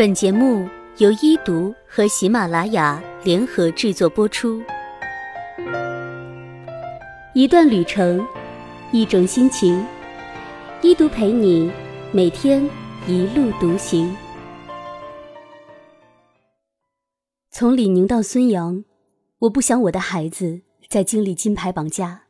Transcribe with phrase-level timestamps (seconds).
[0.00, 4.62] 本节目由一读和喜马拉雅联合制作播出。
[7.34, 8.26] 一段旅程，
[8.92, 9.86] 一种心情，
[10.80, 11.70] 一读陪你
[12.14, 12.64] 每天
[13.06, 14.16] 一路独行。
[17.50, 18.82] 从李宁到孙杨，
[19.40, 22.22] 我不想我的孩子再经历金牌绑架。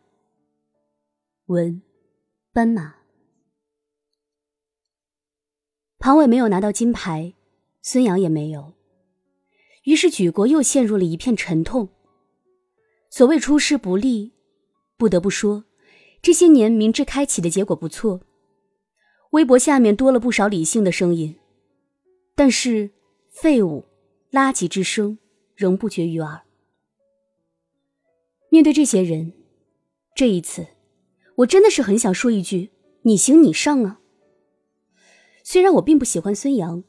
[1.47, 1.81] 文，
[2.53, 2.97] 斑马。
[6.01, 7.35] 庞伟没有拿到金牌，
[7.83, 8.75] 孙杨也没有。
[9.85, 11.89] 于是举国又陷入了一片沉痛。
[13.09, 14.33] 所谓出师不利，
[14.97, 15.65] 不得不说，
[16.23, 18.21] 这些年明智开启的结果不错。
[19.31, 21.37] 微博下面多了不少理性的声音，
[22.35, 22.91] 但是
[23.31, 23.87] 废物、
[24.31, 25.19] 垃圾之声
[25.55, 26.43] 仍不绝于耳。
[28.51, 29.33] 面对这些人，
[30.15, 30.67] 这一次，
[31.37, 32.71] 我真的是很想说一句
[33.03, 34.01] ：“你行你上啊！”
[35.43, 36.85] 虽然我并不喜欢孙杨，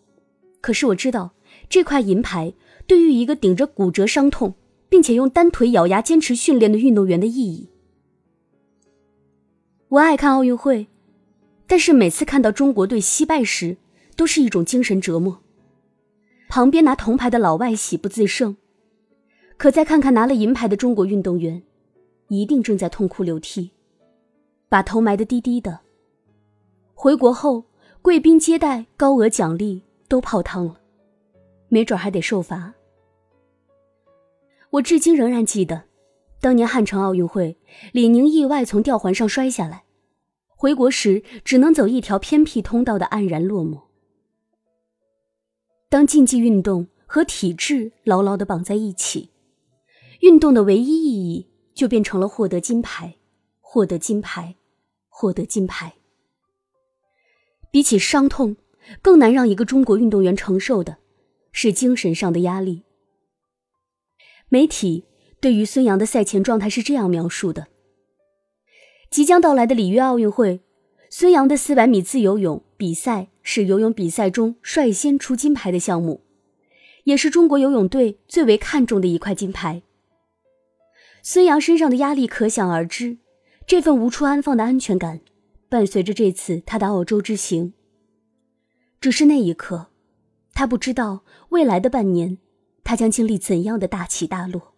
[0.61, 1.31] 可是我知道
[1.67, 2.53] 这块银牌
[2.87, 4.53] 对于一个顶着骨折伤痛，
[4.87, 7.67] 并且用单腿咬牙坚持训练的运动员的意义。
[9.89, 10.87] 我爱看奥运会，
[11.67, 13.77] 但是每次看到中国队惜败时，
[14.15, 15.41] 都是一种精神折磨。
[16.47, 18.55] 旁边拿铜牌的老外喜不自胜，
[19.57, 21.63] 可再看看拿了银牌的中国运动员，
[22.27, 23.71] 一定正在痛哭流涕，
[24.69, 25.79] 把头埋得低低的。
[26.93, 27.65] 回国后。
[28.03, 30.81] 贵宾接待、高额奖励都泡汤了，
[31.69, 32.73] 没准还得受罚。
[34.71, 35.85] 我至今仍然记得，
[36.41, 37.57] 当年汉城奥运会，
[37.93, 39.85] 李宁意外从吊环上摔下来，
[40.49, 43.83] 回国时只能走一条偏僻通道的黯然落寞。
[45.87, 49.29] 当竞技运动和体质牢牢的绑在一起，
[50.19, 53.15] 运动的唯一意义就变成了获得金牌，
[53.61, 54.57] 获得金牌，
[55.07, 55.93] 获得金牌。
[57.71, 58.57] 比起伤痛，
[59.01, 60.97] 更难让一个中国运动员承受的，
[61.51, 62.83] 是精神上的压力。
[64.49, 65.05] 媒体
[65.39, 67.67] 对于孙杨的赛前状态是这样描述的：
[69.09, 70.61] 即将到来的里约奥运会，
[71.09, 76.21] 孙杨的400米自由泳比赛是游泳比赛中率先出金牌的项目，
[77.05, 79.81] 也是中国游泳队最为看重的一块金牌。
[81.23, 83.17] 孙杨身上的压力可想而知，
[83.65, 85.21] 这份无处安放的安全感。
[85.69, 87.73] 伴随着这次他的澳洲之行，
[89.01, 89.87] 只是那一刻，
[90.53, 92.37] 他不知道未来的半年，
[92.83, 94.75] 他将经历怎样的大起大落，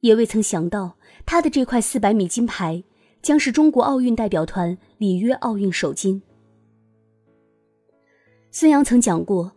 [0.00, 0.96] 也未曾想到
[1.26, 2.82] 他的这块四百米金牌
[3.20, 6.22] 将是中国奥运代表团里约奥运首金。
[8.50, 9.52] 孙杨曾讲过，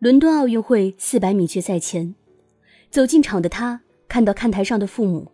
[0.00, 2.16] 伦敦奥运会四百米决赛前，
[2.90, 5.30] 走进场的他看到看台上的父母，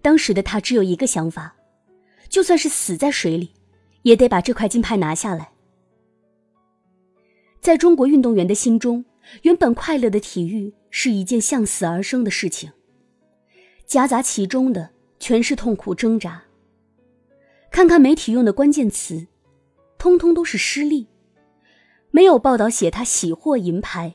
[0.00, 1.54] 当时的他只有一个想法。
[2.30, 3.52] 就算是死在水里，
[4.02, 5.52] 也得把这块金牌拿下来。
[7.68, 9.04] 在中国运动员的心中，
[9.42, 12.72] 原本快乐的体育是一件向死而生的事情，
[13.84, 14.88] 夹杂其中的
[15.20, 16.44] 全是痛苦挣扎。
[17.70, 19.26] 看看媒体用的关键词，
[19.98, 21.08] 通通都是失利，
[22.10, 24.14] 没有报道写他喜获银牌，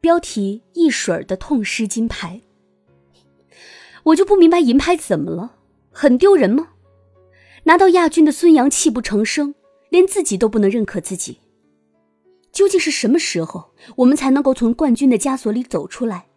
[0.00, 2.42] 标题一水儿的痛失金牌。
[4.04, 5.56] 我就不明白银牌怎么了，
[5.90, 6.68] 很丢人吗？
[7.64, 9.56] 拿到亚军的孙杨泣不成声，
[9.90, 11.40] 连自己都不能认可自己。
[12.56, 16.28] 究竟是什么时候，我们才能够从冠军的枷锁里走出来，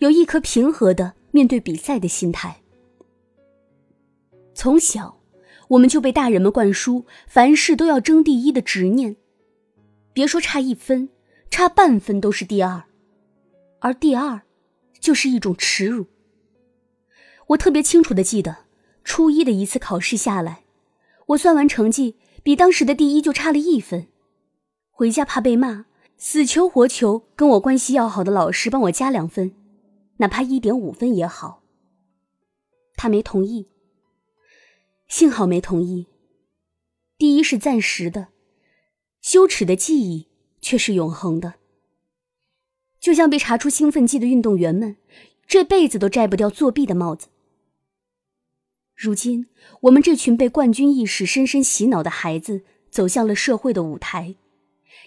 [0.00, 2.60] 有一颗平和的面对比赛的心态？
[4.52, 5.20] 从小，
[5.68, 9.14] 我们就被大人们灌输凡事都要争第一的执念，
[10.12, 11.08] 别说差一分，
[11.52, 12.82] 差半分都是第二，
[13.78, 14.42] 而第二，
[14.98, 16.06] 就是一种耻辱。
[17.46, 18.64] 我特别清楚的记得，
[19.04, 20.64] 初一的一次考试下来。
[21.26, 24.08] 我算完成绩，比当时的第一就差了一分。
[25.00, 25.86] 回家怕被骂，
[26.18, 29.54] 死求活求跟我关系要好的老师帮我加两分，
[30.18, 31.62] 哪怕一点五分也好。
[32.96, 33.66] 他没同意，
[35.08, 36.06] 幸好没同意。
[37.16, 38.28] 第一是暂时的，
[39.22, 40.28] 羞耻的记忆
[40.60, 41.54] 却是永恒的。
[43.00, 44.96] 就像被查出兴奋剂的运动员们，
[45.46, 47.28] 这辈子都摘不掉作弊的帽子。
[48.94, 49.46] 如今，
[49.80, 54.34] 我们这群被冠军意识深深洗脑的孩子走向了社会的舞台，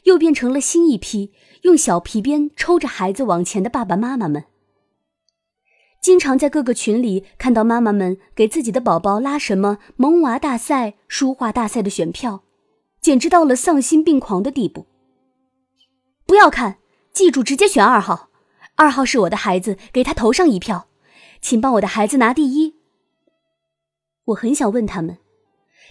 [0.03, 1.31] 又变成了新一批
[1.61, 4.45] 用小皮鞭抽着孩子往前的爸爸妈妈们。
[6.01, 12.43] 经常在各个群里看到妈妈们给自己的宝宝拉什么萌娃大赛、书画大赛的选票，
[12.99, 14.85] 简直到了丧心病狂的地步。
[16.25, 16.79] 不要看，
[17.13, 18.29] 记住直接选二号，
[18.75, 20.89] 二号是我的孩子，给他投上一票，
[21.41, 22.75] 请帮我的孩子拿第一。
[24.25, 25.19] 我很想问他们，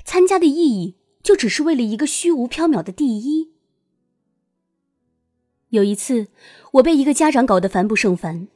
[0.05, 3.53] 参加的意义就只是为了一个虚无缥缈的第一？
[5.73, 6.29] 有一次，
[6.73, 8.49] 我被一个家长搞得烦不胜烦，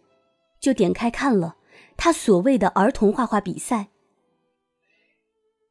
[0.60, 1.56] 就点开看了
[1.96, 3.88] 他所谓的儿童画画比赛。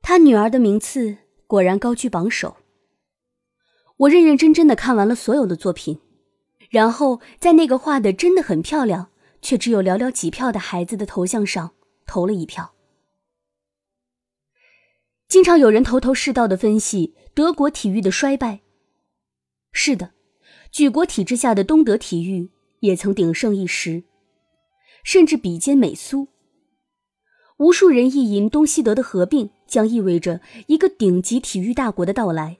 [0.01, 2.57] 他女儿的名次果然高居榜首。
[3.97, 6.01] 我认认真真的看完了所有的作品，
[6.71, 11.75] 然后在那个画的真的很漂亮，却只有寥寥几票的孩子的头像上
[12.07, 12.73] 投了一票。
[15.27, 18.61] 经常有人头头是道的分析德国体育的衰败。
[19.71, 20.14] 是的。
[20.75, 22.49] 举国体制下的东德体育
[22.81, 24.03] 也曾鼎盛一时，
[25.05, 26.27] 甚至比肩美苏。
[27.59, 32.57] 无数人意淫东西德的合并将意味着一个顶级体育大国的到来，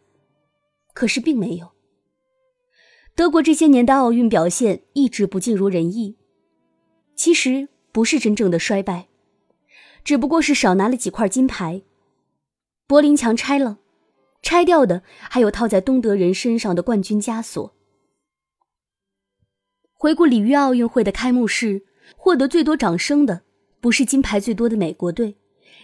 [0.94, 1.74] 可是并没有。
[3.16, 6.16] 德国这些年的奥运表现一直不尽如人意，
[7.18, 9.10] 其实不是真正的衰败，
[10.06, 11.82] 只不过是少拿了几块金牌。
[12.88, 13.80] 柏林墙拆了，
[14.42, 17.75] 拆掉的还有套在东德人身上的冠军枷锁。
[20.06, 21.82] 回顾里约奥运会的开幕式，
[22.16, 23.42] 获得最多掌声的
[23.82, 25.36] 不是金牌最多的美国队，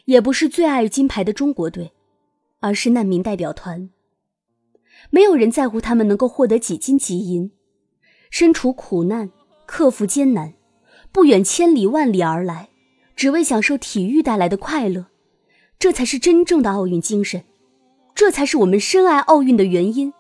[0.06, 1.92] 也不是最爱金牌的中国队，
[2.60, 3.90] 而是难民代表团。
[5.10, 7.52] 没有人在乎他们能够获得几金几银，
[8.30, 9.32] 身处苦难，
[9.66, 10.54] 克服艰难，
[11.12, 12.70] 不远千里万里而来，
[13.16, 15.08] 只为享受体育带来的快乐。
[15.80, 17.44] 这才是真正的奥运精神，
[18.14, 20.14] 这才是我们深爱奥运的原因。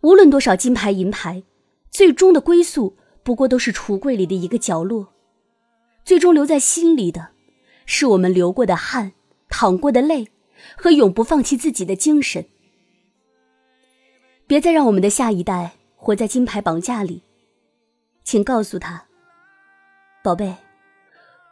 [0.00, 1.42] 无论多少金牌银牌。
[1.90, 5.12] 最终的归宿不过都是橱柜里的一个角落，
[6.04, 7.30] 最终留在心里的，
[7.86, 9.12] 是我们流过的汗、
[9.48, 10.28] 淌过的泪
[10.76, 12.46] 和永不放弃自己的精神。
[14.46, 17.22] 别再让我们的下一代活在金牌绑架里，
[18.24, 19.06] 请告诉他，
[20.24, 20.54] 宝贝，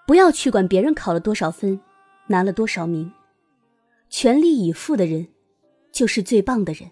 [0.07, 1.79] 不要去管别人考了多少分，
[2.29, 3.13] 拿了多少名，
[4.09, 5.29] 全力以赴的人，
[5.93, 6.91] 就是最棒的人。